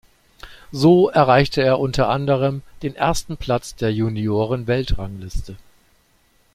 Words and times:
So 0.71 1.09
erreichte 1.11 1.61
er 1.61 1.79
unter 1.79 2.09
anderem 2.09 2.63
den 2.81 2.95
ersten 2.95 3.37
Platz 3.37 3.75
der 3.75 3.93
Junioren-Weltrangliste. 3.93 5.57